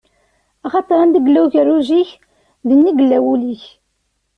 Axaṭer 0.65 0.97
anda 0.99 1.19
yella 1.21 1.39
ugerruj-ik, 1.45 2.09
dinna 2.67 2.89
i 2.91 2.93
yella 2.97 3.19
wul-ik. 3.23 3.63